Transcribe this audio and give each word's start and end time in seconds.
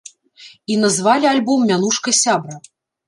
І 0.75 0.77
назвалі 0.83 1.29
альбом 1.33 1.59
мянушкай 1.73 2.13
сябра. 2.25 2.55